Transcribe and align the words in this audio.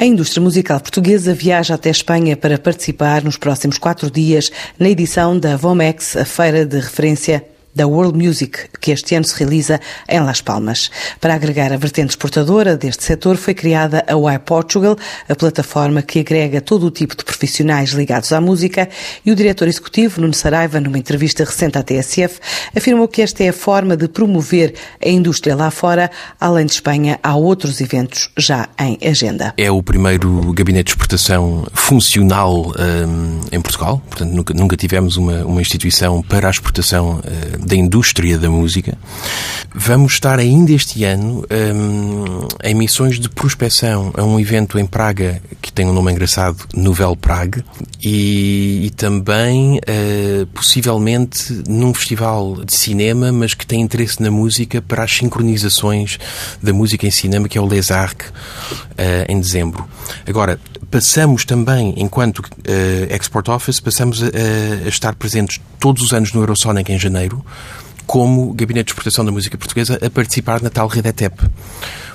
A 0.00 0.04
indústria 0.06 0.42
musical 0.42 0.80
portuguesa 0.80 1.34
viaja 1.34 1.74
até 1.74 1.90
Espanha 1.90 2.34
para 2.34 2.56
participar 2.56 3.22
nos 3.22 3.36
próximos 3.36 3.76
quatro 3.76 4.10
dias 4.10 4.50
na 4.78 4.88
edição 4.88 5.38
da 5.38 5.58
VOMEX, 5.58 6.16
a 6.16 6.24
feira 6.24 6.64
de 6.64 6.80
referência 6.80 7.44
da 7.74 7.86
World 7.86 8.18
Music, 8.18 8.68
que 8.80 8.90
este 8.90 9.14
ano 9.14 9.24
se 9.24 9.36
realiza 9.38 9.80
em 10.08 10.20
Las 10.20 10.40
Palmas. 10.40 10.90
Para 11.20 11.34
agregar 11.34 11.72
a 11.72 11.76
vertente 11.76 12.10
exportadora 12.10 12.76
deste 12.76 13.04
setor, 13.04 13.36
foi 13.36 13.54
criada 13.54 14.04
a 14.06 14.12
Y 14.12 14.38
Portugal, 14.40 14.96
a 15.28 15.34
plataforma 15.34 16.02
que 16.02 16.20
agrega 16.20 16.60
todo 16.60 16.86
o 16.86 16.90
tipo 16.90 17.16
de 17.16 17.24
profissionais 17.24 17.90
ligados 17.90 18.32
à 18.32 18.40
música, 18.40 18.88
e 19.24 19.30
o 19.30 19.36
diretor 19.36 19.68
executivo, 19.68 20.20
Nuno 20.20 20.34
Saraiva, 20.34 20.80
numa 20.80 20.98
entrevista 20.98 21.44
recente 21.44 21.78
à 21.78 21.82
TSF, 21.82 22.40
afirmou 22.76 23.06
que 23.06 23.22
esta 23.22 23.44
é 23.44 23.48
a 23.48 23.52
forma 23.52 23.96
de 23.96 24.08
promover 24.08 24.74
a 25.04 25.08
indústria 25.08 25.54
lá 25.54 25.70
fora. 25.70 26.10
Além 26.40 26.66
de 26.66 26.72
Espanha, 26.72 27.18
há 27.22 27.36
outros 27.36 27.80
eventos 27.80 28.30
já 28.36 28.68
em 28.78 28.98
agenda. 29.06 29.54
É 29.56 29.70
o 29.70 29.82
primeiro 29.82 30.52
gabinete 30.52 30.86
de 30.86 30.90
exportação 30.90 31.66
funcional 31.72 32.72
um, 32.78 33.40
em 33.52 33.60
Portugal, 33.60 34.02
portanto 34.08 34.32
nunca, 34.32 34.54
nunca 34.54 34.76
tivemos 34.76 35.16
uma, 35.16 35.44
uma 35.44 35.60
instituição 35.60 36.22
para 36.22 36.48
a 36.48 36.50
exportação 36.50 37.20
uh, 37.20 37.59
da 37.64 37.76
indústria 37.76 38.38
da 38.38 38.50
música. 38.50 38.96
Vamos 39.74 40.14
estar 40.14 40.38
ainda 40.38 40.72
este 40.72 41.04
ano 41.04 41.44
um, 41.50 42.48
em 42.64 42.74
missões 42.74 43.20
de 43.20 43.28
prospecção 43.28 44.12
a 44.16 44.24
um 44.24 44.40
evento 44.40 44.78
em 44.78 44.86
Praga 44.86 45.40
que 45.62 45.72
tem 45.72 45.86
um 45.86 45.92
nome 45.92 46.10
engraçado, 46.10 46.66
Nouvelle 46.74 47.16
Prague, 47.16 47.62
e, 48.02 48.86
e 48.86 48.90
também 48.90 49.78
uh, 49.78 50.46
possivelmente 50.48 51.62
num 51.68 51.94
festival 51.94 52.64
de 52.64 52.74
cinema, 52.74 53.30
mas 53.30 53.54
que 53.54 53.66
tem 53.66 53.80
interesse 53.80 54.22
na 54.22 54.30
música 54.30 54.82
para 54.82 55.04
as 55.04 55.12
sincronizações 55.12 56.18
da 56.62 56.72
música 56.72 57.06
em 57.06 57.10
cinema, 57.10 57.48
que 57.48 57.58
é 57.58 57.60
o 57.60 57.66
Les 57.66 57.90
Arcs, 57.90 58.28
uh, 58.28 58.32
em 59.28 59.38
dezembro. 59.38 59.86
Agora, 60.26 60.58
passamos 60.90 61.44
também, 61.44 61.94
enquanto 61.96 62.40
uh, 62.40 63.14
Export 63.14 63.48
Office, 63.48 63.80
passamos 63.80 64.22
a, 64.22 64.26
a, 64.26 64.88
estar 64.88 65.14
presentes 65.14 65.60
todos 65.78 66.02
os 66.02 66.12
anos 66.12 66.32
no 66.32 66.40
Eurosonic 66.42 66.92
em 66.92 66.98
janeiro, 66.98 67.44
como 68.06 68.52
Gabinete 68.52 68.86
de 68.86 68.90
Exportação 68.90 69.24
da 69.24 69.30
Música 69.30 69.56
Portuguesa, 69.56 69.98
a 70.04 70.10
participar 70.10 70.60
na 70.60 70.68
tal 70.68 70.88
rede 70.88 71.08
ETEP. 71.08 71.48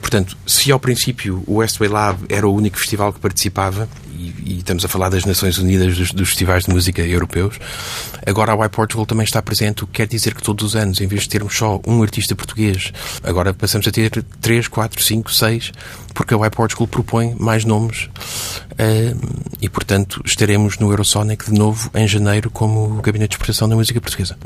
Portanto, 0.00 0.36
se 0.46 0.70
ao 0.70 0.78
princípio 0.78 1.42
o 1.46 1.56
Westway 1.56 1.90
Lab 1.90 2.24
era 2.28 2.46
o 2.46 2.54
único 2.54 2.78
festival 2.78 3.12
que 3.12 3.20
participava, 3.20 3.88
e, 4.12 4.34
e 4.44 4.58
estamos 4.58 4.84
a 4.84 4.88
falar 4.88 5.08
das 5.08 5.24
Nações 5.24 5.58
Unidas 5.58 5.96
dos, 5.96 6.12
dos, 6.12 6.28
festivais 6.28 6.64
de 6.64 6.70
música 6.70 7.02
europeus, 7.02 7.58
agora 8.26 8.52
a 8.52 8.66
Y 8.66 8.68
Portugal 8.68 9.04
também 9.04 9.24
está 9.24 9.42
presente, 9.42 9.82
o 9.82 9.86
que 9.86 9.94
quer 9.94 10.06
dizer 10.06 10.34
que 10.34 10.42
todos 10.42 10.64
os 10.64 10.76
anos, 10.76 11.00
em 11.00 11.06
vez 11.06 11.22
de 11.22 11.28
termos 11.28 11.56
só 11.56 11.80
um 11.86 12.02
artista 12.02 12.34
português, 12.34 12.92
agora 13.22 13.52
passamos 13.52 13.86
a 13.88 13.90
ter 13.90 14.10
três, 14.40 14.68
quatro, 14.68 15.02
cinco, 15.02 15.32
seis, 15.32 15.72
porque 16.14 16.34
a 16.34 16.36
Y 16.36 16.50
Portugal 16.50 16.86
propõe 16.86 17.34
mais 17.38 17.64
nomes 17.64 18.08
uh, 18.72 19.48
e, 19.60 19.68
portanto, 19.68 20.22
estaremos 20.24 20.78
no 20.78 20.90
Eurosonic 20.90 21.50
de 21.50 21.58
novo 21.58 21.90
em 21.94 22.06
janeiro 22.06 22.50
como 22.50 23.00
Gabinete 23.02 23.30
de 23.30 23.34
Exportação 23.36 23.68
da 23.68 23.76
Música 23.76 24.00
Portuguesa. 24.00 24.36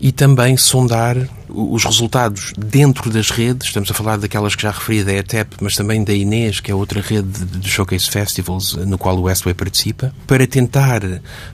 E 0.00 0.12
também 0.12 0.56
sondar 0.56 1.16
os 1.48 1.84
resultados 1.84 2.52
dentro 2.58 3.10
das 3.10 3.30
redes, 3.30 3.68
estamos 3.68 3.90
a 3.90 3.94
falar 3.94 4.18
daquelas 4.18 4.54
que 4.54 4.62
já 4.62 4.70
referi 4.70 5.04
da 5.04 5.12
ETEP, 5.12 5.56
mas 5.60 5.74
também 5.74 6.02
da 6.02 6.12
Inês, 6.12 6.60
que 6.60 6.70
é 6.70 6.74
outra 6.74 7.00
rede 7.00 7.44
de 7.44 7.68
Showcase 7.68 8.10
Festivals 8.10 8.74
no 8.74 8.98
qual 8.98 9.16
o 9.16 9.22
Westway 9.22 9.54
participa, 9.54 10.12
para 10.26 10.46
tentar 10.46 11.00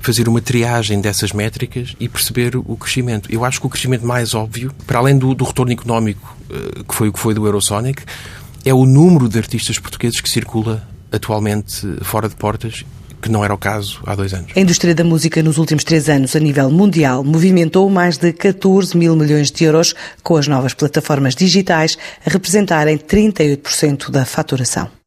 fazer 0.01 0.29
uma 0.29 0.41
triagem 0.41 1.01
dessas 1.01 1.33
métricas 1.33 1.95
e 2.01 2.09
perceber 2.09 2.57
o 2.57 2.77
crescimento. 2.77 3.31
Eu 3.31 3.45
acho 3.45 3.61
que 3.61 3.67
o 3.67 3.71
crescimento 3.71 4.07
mais 4.07 4.35
óbvio, 4.35 4.73
para 4.87 4.99
além 4.99 5.19
do, 5.19 5.35
do 5.35 5.45
retorno 5.45 5.73
económico 5.73 6.37
uh, 6.51 6.85
que 6.85 6.95
foi 6.95 7.09
o 7.09 7.13
que 7.13 7.19
foi 7.19 7.35
do 7.35 7.45
Eurosonic, 7.47 8.03
é 8.65 8.75
o 8.75 8.85
número 8.85 9.29
de 9.29 9.39
artistas 9.39 9.79
portugueses 9.79 10.21
que 10.21 10.29
circula 10.29 10.87
atualmente 11.13 11.87
fora 12.03 12.29
de 12.29 12.37
portas 12.37 12.85
que 13.21 13.31
não 13.31 13.45
era 13.45 13.53
o 13.53 13.59
caso 13.59 14.01
há 14.07 14.15
dois 14.15 14.33
anos. 14.33 14.53
A 14.57 14.61
indústria 14.61 14.95
da 14.95 15.05
música 15.05 15.43
nos 15.43 15.59
últimos 15.59 15.85
três 15.85 16.09
anos, 16.09 16.35
a 16.35 16.41
nível 16.41 16.71
mundial, 16.71 17.23
movimentou 17.23 17.89
mais 17.91 18.17
de 18.17 18.33
14 18.33 18.97
mil 18.97 19.15
milhões 19.15 19.51
de 19.51 19.65
euros, 19.65 19.95
com 20.23 20.37
as 20.37 20.49
novas 20.49 20.73
plataformas 20.73 21.35
digitais 21.35 21.99
a 22.25 22.31
representarem 22.31 22.97
38% 22.97 24.11
da 24.11 24.25
faturação. 24.25 25.00